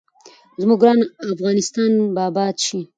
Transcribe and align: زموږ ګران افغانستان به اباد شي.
زموږ 0.61 0.79
ګران 0.81 0.99
افغانستان 1.33 1.91
به 2.13 2.21
اباد 2.29 2.55
شي. 2.65 2.79